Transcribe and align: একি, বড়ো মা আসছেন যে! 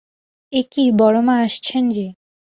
একি, 0.53 0.83
বড়ো 0.99 1.21
মা 1.21 1.35
আসছেন 1.45 1.83
যে! 1.89 2.07